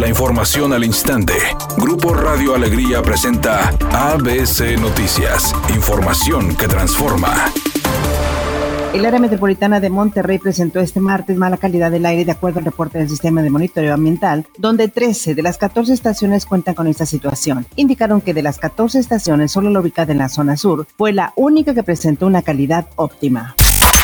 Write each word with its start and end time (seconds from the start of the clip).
La 0.00 0.08
información 0.08 0.72
al 0.72 0.82
instante. 0.82 1.34
Grupo 1.76 2.14
Radio 2.14 2.54
Alegría 2.54 3.02
presenta 3.02 3.68
ABC 3.92 4.80
Noticias. 4.80 5.54
Información 5.74 6.56
que 6.56 6.66
transforma. 6.68 7.52
El 8.94 9.04
área 9.04 9.20
metropolitana 9.20 9.78
de 9.78 9.90
Monterrey 9.90 10.38
presentó 10.38 10.80
este 10.80 11.00
martes 11.00 11.36
mala 11.36 11.58
calidad 11.58 11.90
del 11.90 12.06
aire 12.06 12.24
de 12.24 12.32
acuerdo 12.32 12.60
al 12.60 12.64
reporte 12.64 12.96
del 12.96 13.10
sistema 13.10 13.42
de 13.42 13.50
monitoreo 13.50 13.92
ambiental, 13.92 14.46
donde 14.56 14.88
13 14.88 15.34
de 15.34 15.42
las 15.42 15.58
14 15.58 15.92
estaciones 15.92 16.46
cuentan 16.46 16.74
con 16.74 16.86
esta 16.86 17.04
situación. 17.04 17.66
Indicaron 17.76 18.22
que 18.22 18.32
de 18.32 18.42
las 18.42 18.56
14 18.56 18.98
estaciones, 18.98 19.52
solo 19.52 19.68
la 19.68 19.80
ubicada 19.80 20.12
en 20.12 20.18
la 20.18 20.30
zona 20.30 20.56
sur 20.56 20.86
fue 20.96 21.12
la 21.12 21.34
única 21.36 21.74
que 21.74 21.82
presentó 21.82 22.26
una 22.26 22.40
calidad 22.40 22.88
óptima. 22.96 23.54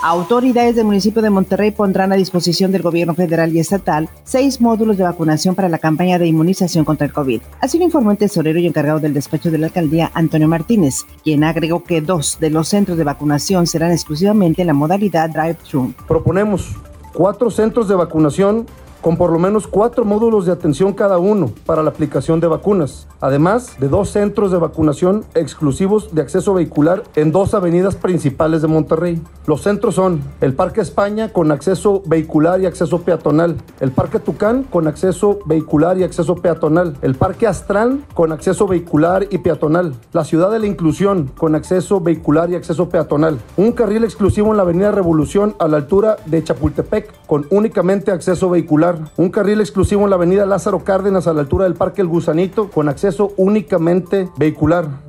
Autoridades 0.08 0.76
del 0.76 0.84
municipio 0.84 1.20
de 1.20 1.30
Monterrey 1.30 1.72
pondrán 1.72 2.12
a 2.12 2.14
disposición 2.14 2.70
del 2.70 2.82
gobierno 2.82 3.12
federal 3.12 3.52
y 3.52 3.58
estatal 3.58 4.08
seis 4.22 4.60
módulos 4.60 4.96
de 4.96 5.02
vacunación 5.02 5.56
para 5.56 5.68
la 5.68 5.80
campaña 5.80 6.16
de 6.16 6.28
inmunización 6.28 6.84
contra 6.84 7.08
el 7.08 7.12
COVID. 7.12 7.40
Así 7.60 7.76
lo 7.76 7.86
informó 7.86 8.12
el 8.12 8.16
tesorero 8.16 8.60
y 8.60 8.68
encargado 8.68 9.00
del 9.00 9.14
despacho 9.14 9.50
de 9.50 9.58
la 9.58 9.66
alcaldía, 9.66 10.12
Antonio 10.14 10.46
Martínez, 10.46 11.02
quien 11.24 11.42
agregó 11.42 11.82
que 11.82 12.02
dos 12.02 12.38
de 12.38 12.50
los 12.50 12.68
centros 12.68 12.96
de 12.98 13.02
vacunación 13.02 13.66
serán 13.66 13.90
exclusivamente 13.90 14.60
en 14.62 14.68
la 14.68 14.74
modalidad 14.74 15.28
drive-thru. 15.28 15.92
Proponemos 16.06 16.76
cuatro 17.12 17.50
centros 17.50 17.88
de 17.88 17.96
vacunación 17.96 18.66
con 19.06 19.16
por 19.16 19.30
lo 19.30 19.38
menos 19.38 19.68
cuatro 19.68 20.04
módulos 20.04 20.46
de 20.46 20.52
atención 20.52 20.92
cada 20.92 21.18
uno 21.18 21.52
para 21.64 21.84
la 21.84 21.90
aplicación 21.90 22.40
de 22.40 22.48
vacunas, 22.48 23.06
además 23.20 23.76
de 23.78 23.86
dos 23.86 24.10
centros 24.10 24.50
de 24.50 24.58
vacunación 24.58 25.24
exclusivos 25.36 26.12
de 26.12 26.22
acceso 26.22 26.54
vehicular 26.54 27.04
en 27.14 27.30
dos 27.30 27.54
avenidas 27.54 27.94
principales 27.94 28.62
de 28.62 28.66
Monterrey. 28.66 29.22
Los 29.46 29.62
centros 29.62 29.94
son 29.94 30.22
el 30.40 30.54
Parque 30.54 30.80
España 30.80 31.32
con 31.32 31.52
acceso 31.52 32.02
vehicular 32.04 32.60
y 32.60 32.66
acceso 32.66 33.02
peatonal, 33.02 33.54
el 33.78 33.92
Parque 33.92 34.18
Tucán 34.18 34.64
con 34.64 34.88
acceso 34.88 35.38
vehicular 35.44 35.96
y 35.98 36.02
acceso 36.02 36.34
peatonal, 36.34 36.96
el 37.00 37.14
Parque 37.14 37.46
Astral 37.46 38.00
con 38.12 38.32
acceso 38.32 38.66
vehicular 38.66 39.28
y 39.30 39.38
peatonal, 39.38 39.94
la 40.12 40.24
Ciudad 40.24 40.50
de 40.50 40.58
la 40.58 40.66
Inclusión 40.66 41.30
con 41.38 41.54
acceso 41.54 42.00
vehicular 42.00 42.50
y 42.50 42.56
acceso 42.56 42.88
peatonal, 42.88 43.38
un 43.56 43.70
carril 43.70 44.02
exclusivo 44.02 44.50
en 44.50 44.56
la 44.56 44.64
Avenida 44.64 44.90
Revolución 44.90 45.54
a 45.60 45.68
la 45.68 45.76
altura 45.76 46.16
de 46.26 46.42
Chapultepec 46.42 47.12
con 47.28 47.46
únicamente 47.50 48.10
acceso 48.10 48.50
vehicular 48.50 48.95
un 49.16 49.30
carril 49.30 49.60
exclusivo 49.60 50.04
en 50.04 50.10
la 50.10 50.16
avenida 50.16 50.46
Lázaro 50.46 50.84
Cárdenas 50.84 51.26
a 51.26 51.32
la 51.32 51.40
altura 51.40 51.64
del 51.64 51.74
Parque 51.74 52.02
El 52.02 52.08
Gusanito 52.08 52.70
con 52.70 52.88
acceso 52.88 53.32
únicamente 53.36 54.28
vehicular. 54.36 55.05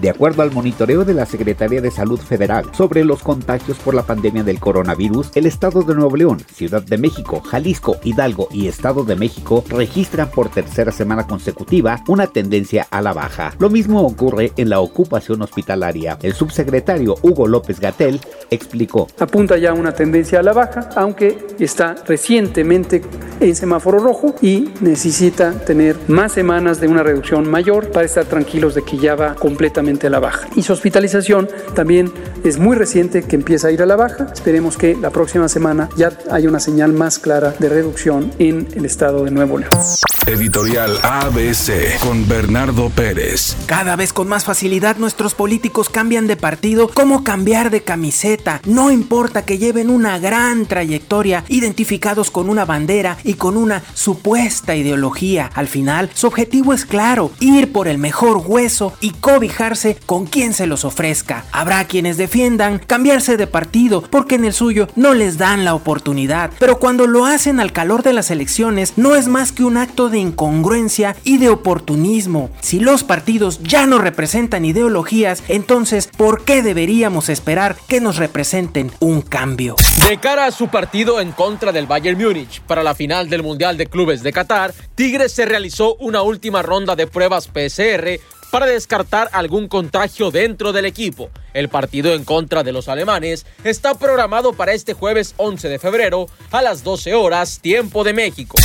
De 0.00 0.10
acuerdo 0.10 0.42
al 0.42 0.52
monitoreo 0.52 1.06
de 1.06 1.14
la 1.14 1.24
Secretaría 1.24 1.80
de 1.80 1.90
Salud 1.90 2.20
Federal 2.20 2.66
sobre 2.72 3.02
los 3.02 3.22
contagios 3.22 3.78
por 3.78 3.94
la 3.94 4.02
pandemia 4.02 4.44
del 4.44 4.60
coronavirus, 4.60 5.30
el 5.34 5.46
estado 5.46 5.82
de 5.82 5.94
Nuevo 5.94 6.16
León, 6.16 6.40
Ciudad 6.52 6.82
de 6.82 6.98
México, 6.98 7.40
Jalisco, 7.40 7.96
Hidalgo 8.04 8.48
y 8.52 8.66
Estado 8.66 9.04
de 9.04 9.16
México 9.16 9.64
registran 9.70 10.30
por 10.30 10.50
tercera 10.50 10.92
semana 10.92 11.26
consecutiva 11.26 12.02
una 12.08 12.26
tendencia 12.26 12.86
a 12.90 13.00
la 13.00 13.14
baja. 13.14 13.54
Lo 13.58 13.70
mismo 13.70 14.02
ocurre 14.02 14.52
en 14.58 14.68
la 14.68 14.80
ocupación 14.80 15.40
hospitalaria. 15.40 16.18
El 16.20 16.34
subsecretario 16.34 17.14
Hugo 17.22 17.46
López 17.46 17.80
Gatel 17.80 18.20
explicó. 18.50 19.06
Apunta 19.18 19.56
ya 19.56 19.72
una 19.72 19.92
tendencia 19.92 20.40
a 20.40 20.42
la 20.42 20.52
baja, 20.52 20.90
aunque 20.94 21.46
está 21.58 21.94
recientemente 22.06 23.00
en 23.40 23.56
semáforo 23.56 23.98
rojo 23.98 24.34
y 24.42 24.68
necesita 24.82 25.52
tener 25.52 25.96
más 26.08 26.32
semanas 26.32 26.80
de 26.80 26.88
una 26.88 27.02
reducción 27.02 27.48
mayor 27.48 27.90
para 27.90 28.04
estar 28.04 28.26
tranquilos 28.26 28.74
de 28.74 28.82
que 28.82 28.98
ya 28.98 29.14
va 29.14 29.34
completamente 29.34 29.85
a 29.86 30.10
la 30.10 30.18
baja. 30.18 30.48
Y 30.56 30.62
su 30.62 30.72
hospitalización 30.72 31.48
también 31.74 32.12
es 32.44 32.58
muy 32.58 32.76
reciente 32.76 33.22
que 33.22 33.36
empieza 33.36 33.68
a 33.68 33.70
ir 33.70 33.82
a 33.82 33.86
la 33.86 33.96
baja. 33.96 34.26
Esperemos 34.32 34.76
que 34.76 34.96
la 34.96 35.10
próxima 35.10 35.48
semana 35.48 35.88
ya 35.96 36.10
haya 36.30 36.48
una 36.48 36.60
señal 36.60 36.92
más 36.92 37.18
clara 37.18 37.54
de 37.58 37.68
reducción 37.68 38.32
en 38.38 38.66
el 38.74 38.84
estado 38.84 39.24
de 39.24 39.30
Nuevo 39.30 39.58
León. 39.58 39.70
Editorial 40.26 40.98
ABC 41.04 42.00
con 42.00 42.26
Bernardo 42.26 42.90
Pérez. 42.90 43.56
Cada 43.66 43.94
vez 43.94 44.12
con 44.12 44.26
más 44.26 44.44
facilidad 44.44 44.96
nuestros 44.96 45.34
políticos 45.34 45.88
cambian 45.88 46.26
de 46.26 46.36
partido 46.36 46.88
como 46.88 47.22
cambiar 47.22 47.70
de 47.70 47.84
camiseta. 47.84 48.60
No 48.64 48.90
importa 48.90 49.44
que 49.44 49.58
lleven 49.58 49.88
una 49.88 50.18
gran 50.18 50.66
trayectoria 50.66 51.44
identificados 51.46 52.32
con 52.32 52.50
una 52.50 52.64
bandera 52.64 53.18
y 53.22 53.34
con 53.34 53.56
una 53.56 53.84
supuesta 53.94 54.74
ideología. 54.74 55.48
Al 55.54 55.68
final, 55.68 56.10
su 56.12 56.26
objetivo 56.26 56.72
es 56.72 56.86
claro, 56.86 57.30
ir 57.38 57.70
por 57.70 57.86
el 57.86 57.98
mejor 57.98 58.42
hueso 58.44 58.94
y 59.00 59.12
cobijarse 59.12 59.96
con 60.06 60.26
quien 60.26 60.54
se 60.54 60.66
los 60.66 60.84
ofrezca. 60.84 61.44
Habrá 61.52 61.84
quienes 61.84 62.16
defiendan 62.16 62.80
cambiarse 62.80 63.36
de 63.36 63.46
partido 63.46 64.02
porque 64.02 64.34
en 64.34 64.44
el 64.44 64.52
suyo 64.52 64.88
no 64.96 65.14
les 65.14 65.38
dan 65.38 65.64
la 65.64 65.74
oportunidad, 65.74 66.50
pero 66.58 66.80
cuando 66.80 67.06
lo 67.06 67.26
hacen 67.26 67.60
al 67.60 67.70
calor 67.72 68.02
de 68.02 68.12
las 68.12 68.32
elecciones 68.32 68.94
no 68.96 69.14
es 69.14 69.28
más 69.28 69.52
que 69.52 69.62
un 69.62 69.76
acto 69.76 70.08
de 70.08 70.15
incongruencia 70.18 71.16
y 71.24 71.38
de 71.38 71.48
oportunismo. 71.48 72.50
Si 72.60 72.80
los 72.80 73.04
partidos 73.04 73.60
ya 73.62 73.86
no 73.86 73.98
representan 73.98 74.64
ideologías, 74.64 75.42
entonces 75.48 76.08
¿por 76.16 76.44
qué 76.44 76.62
deberíamos 76.62 77.28
esperar 77.28 77.76
que 77.88 78.00
nos 78.00 78.16
representen 78.16 78.90
un 79.00 79.22
cambio? 79.22 79.76
De 80.08 80.18
cara 80.18 80.46
a 80.46 80.50
su 80.50 80.68
partido 80.68 81.20
en 81.20 81.32
contra 81.32 81.72
del 81.72 81.86
Bayern 81.86 82.18
Múnich 82.18 82.60
para 82.62 82.82
la 82.82 82.94
final 82.94 83.28
del 83.28 83.42
Mundial 83.42 83.76
de 83.76 83.86
Clubes 83.86 84.22
de 84.22 84.32
Qatar, 84.32 84.74
Tigres 84.94 85.32
se 85.32 85.44
realizó 85.44 85.96
una 85.96 86.22
última 86.22 86.62
ronda 86.62 86.96
de 86.96 87.06
pruebas 87.06 87.48
PCR 87.48 88.20
para 88.50 88.66
descartar 88.66 89.28
algún 89.32 89.68
contagio 89.68 90.30
dentro 90.30 90.72
del 90.72 90.86
equipo. 90.86 91.30
El 91.52 91.68
partido 91.68 92.14
en 92.14 92.24
contra 92.24 92.62
de 92.62 92.72
los 92.72 92.88
alemanes 92.88 93.46
está 93.64 93.94
programado 93.94 94.52
para 94.52 94.72
este 94.72 94.94
jueves 94.94 95.34
11 95.36 95.68
de 95.68 95.78
febrero 95.78 96.26
a 96.50 96.62
las 96.62 96.82
12 96.82 97.14
horas, 97.14 97.60
tiempo 97.60 98.04
de 98.04 98.12
México. 98.12 98.58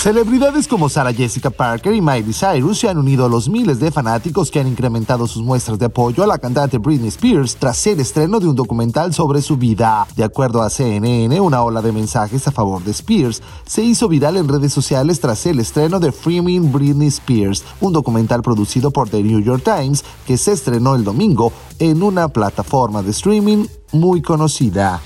Celebridades 0.00 0.68
como 0.68 0.88
Sarah 0.88 1.12
Jessica 1.12 1.50
Parker 1.50 1.92
y 1.92 2.00
Miley 2.00 2.32
Cyrus 2.32 2.78
se 2.78 2.88
han 2.88 2.98
unido 2.98 3.26
a 3.26 3.28
los 3.28 3.48
miles 3.48 3.80
de 3.80 3.90
fanáticos 3.90 4.48
que 4.48 4.60
han 4.60 4.68
incrementado 4.68 5.26
sus 5.26 5.42
muestras 5.42 5.76
de 5.76 5.86
apoyo 5.86 6.22
a 6.22 6.26
la 6.28 6.38
cantante 6.38 6.78
Britney 6.78 7.08
Spears 7.08 7.56
tras 7.56 7.84
el 7.88 7.98
estreno 7.98 8.38
de 8.38 8.46
un 8.46 8.54
documental 8.54 9.12
sobre 9.12 9.42
su 9.42 9.56
vida. 9.56 10.06
De 10.14 10.22
acuerdo 10.22 10.62
a 10.62 10.70
CNN, 10.70 11.40
una 11.40 11.62
ola 11.64 11.82
de 11.82 11.90
mensajes 11.90 12.46
a 12.46 12.52
favor 12.52 12.84
de 12.84 12.92
Spears 12.92 13.42
se 13.66 13.82
hizo 13.82 14.06
viral 14.06 14.36
en 14.36 14.46
redes 14.46 14.72
sociales 14.72 15.18
tras 15.18 15.44
el 15.46 15.58
estreno 15.58 15.98
de 15.98 16.12
Freeming 16.12 16.70
Britney 16.70 17.08
Spears, 17.08 17.64
un 17.80 17.92
documental 17.92 18.40
producido 18.40 18.92
por 18.92 19.08
The 19.08 19.20
New 19.20 19.40
York 19.40 19.64
Times 19.64 20.04
que 20.24 20.36
se 20.36 20.52
estrenó 20.52 20.94
el 20.94 21.02
domingo 21.02 21.52
en 21.80 22.04
una 22.04 22.28
plataforma 22.28 23.02
de 23.02 23.10
streaming 23.10 23.66
muy 23.90 24.22
conocida. 24.22 25.02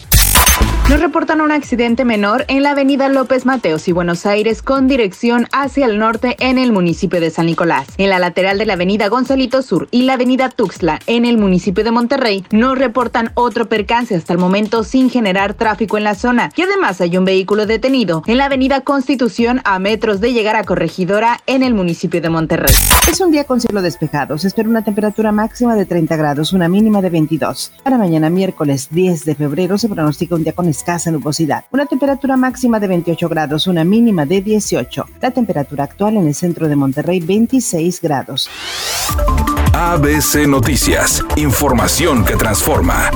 Nos 0.93 1.01
reportan 1.01 1.41
un 1.41 1.53
accidente 1.53 2.05
menor 2.05 2.45
en 2.49 2.63
la 2.63 2.73
avenida 2.73 3.09
López 3.09 3.47
Mateos 3.47 3.89
y 3.89 3.93
Buenos 3.93 4.27
Aires 4.27 4.61
con 4.61 4.89
dirección 4.89 5.47
hacia 5.51 5.87
el 5.87 5.99
norte 5.99 6.37
en 6.39 6.59
el 6.59 6.71
municipio 6.71 7.19
de 7.19 7.31
San 7.31 7.47
Nicolás. 7.47 7.87
En 7.97 8.11
la 8.11 8.19
lateral 8.19 8.59
de 8.59 8.67
la 8.67 8.75
avenida 8.75 9.09
Gonzalito 9.09 9.63
Sur 9.63 9.89
y 9.91 10.03
la 10.03 10.13
avenida 10.13 10.51
Tuxtla 10.51 10.99
en 11.07 11.25
el 11.25 11.39
municipio 11.39 11.83
de 11.83 11.93
Monterrey 11.93 12.45
nos 12.51 12.79
reportan 12.79 13.31
otro 13.33 13.71
percance 13.71 14.15
hasta 14.15 14.35
el 14.35 14.39
momento 14.39 14.85
sin 14.85 15.09
generar 15.09 15.55
tráfico 15.55 15.97
en 15.97 16.05
la 16.05 16.15
zona. 16.15 16.53
Y 16.57 16.61
además 16.61 17.01
hay 17.01 17.17
un 17.17 17.25
vehículo 17.25 17.65
detenido 17.65 18.23
en 18.27 18.37
la 18.37 18.45
avenida 18.45 18.83
Constitución 18.83 19.63
a 19.65 19.79
metros 19.79 20.21
de 20.21 20.35
llegar 20.35 20.57
a 20.57 20.65
Corregidora 20.65 21.41
en 21.47 21.63
el 21.63 21.73
municipio 21.73 22.21
de 22.21 22.29
Monterrey. 22.29 22.75
Es 23.11 23.19
un 23.23 23.31
día 23.31 23.45
con 23.45 23.63
cielo 23.63 23.81
despejado. 23.81 24.37
Se 24.37 24.49
espera 24.49 24.69
una 24.69 24.85
temperatura 24.85 25.33
máxima 25.33 25.75
de 25.75 25.87
30 25.87 26.17
grados, 26.17 26.53
una 26.53 26.69
mínima 26.69 27.01
de 27.01 27.09
22. 27.09 27.73
Para 27.83 27.97
mañana 27.97 28.29
miércoles 28.29 28.89
10 28.91 29.25
de 29.25 29.35
febrero 29.35 29.79
se 29.79 29.89
pronostica 29.89 30.35
un 30.35 30.45
día 30.45 30.53
con 30.53 30.69
escasa 30.83 31.13
nubosidad. 31.13 31.65
Una 31.71 31.87
temperatura 31.87 32.37
máxima 32.37 32.81
de 32.81 32.89
28 32.89 33.29
grados, 33.29 33.69
una 33.69 33.85
mínima 33.85 34.27
de 34.27 34.43
18. 34.43 35.07
La 35.21 35.31
temperatura 35.31 35.85
actual 35.85 36.17
en 36.17 36.27
el 36.27 36.35
centro 36.35 36.67
de 36.69 36.75
Monterrey 36.75 37.21
26 37.21 38.01
grados. 38.03 38.51
ABC 39.73 40.49
Noticias, 40.49 41.25
información 41.37 42.25
que 42.25 42.35
transforma. 42.35 43.11